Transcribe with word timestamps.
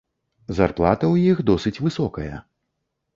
Зарплата 0.59 1.05
ў 1.13 1.33
іх 1.33 1.41
досыць 1.49 1.81
высокая. 1.89 2.35